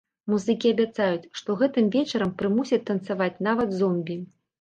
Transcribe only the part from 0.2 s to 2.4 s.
Музыкі абяцаюць, што гэтым вечарам